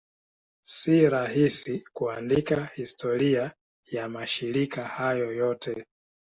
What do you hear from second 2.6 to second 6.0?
historia ya mashirika hayo yote.